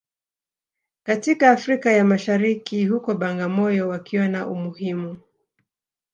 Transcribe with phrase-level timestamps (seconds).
[1.03, 5.17] katika Afrika ya Mashariki huko Bagamoyo wakiona umuhimu